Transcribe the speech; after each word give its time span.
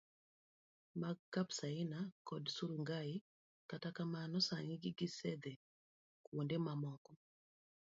mag 1.01 1.17
Kipsaina 1.33 1.99
kod 2.27 2.43
Surungai, 2.55 3.13
kata 3.69 3.89
kamano, 3.97 4.37
sani 4.47 4.75
gisedhi 4.97 5.53
kuonde 6.23 6.57
mamoko. 6.65 7.11